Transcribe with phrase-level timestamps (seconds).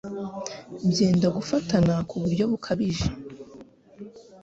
[0.89, 3.07] byenda gufatana ku buryo bukabije